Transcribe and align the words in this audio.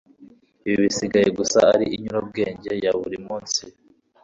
Ibi 0.65 0.77
bisigaye 0.85 1.29
gusa 1.39 1.57
ari 1.73 1.85
inyurabwenge 1.95 2.71
ya 2.83 2.91
buri 2.99 3.17
munsi 3.27 3.63